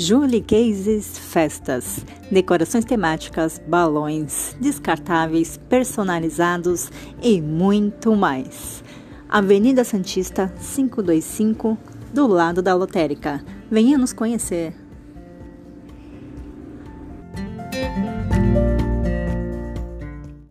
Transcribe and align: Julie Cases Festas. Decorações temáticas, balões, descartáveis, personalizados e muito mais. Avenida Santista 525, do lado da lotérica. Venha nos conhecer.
Julie 0.00 0.40
Cases 0.40 1.18
Festas. 1.18 2.06
Decorações 2.30 2.84
temáticas, 2.84 3.60
balões, 3.66 4.56
descartáveis, 4.60 5.56
personalizados 5.68 6.88
e 7.20 7.42
muito 7.42 8.14
mais. 8.14 8.84
Avenida 9.28 9.82
Santista 9.82 10.54
525, 10.60 11.76
do 12.14 12.28
lado 12.28 12.62
da 12.62 12.74
lotérica. 12.74 13.44
Venha 13.68 13.98
nos 13.98 14.12
conhecer. 14.12 14.72